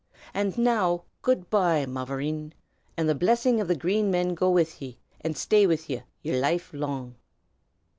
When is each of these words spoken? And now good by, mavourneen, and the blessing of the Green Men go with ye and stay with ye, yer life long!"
And 0.33 0.57
now 0.57 1.03
good 1.21 1.47
by, 1.51 1.85
mavourneen, 1.85 2.53
and 2.97 3.07
the 3.07 3.13
blessing 3.13 3.61
of 3.61 3.67
the 3.67 3.75
Green 3.75 4.09
Men 4.09 4.33
go 4.33 4.49
with 4.49 4.81
ye 4.81 4.97
and 5.23 5.37
stay 5.37 5.67
with 5.67 5.91
ye, 5.91 6.01
yer 6.23 6.39
life 6.39 6.73
long!" 6.73 7.17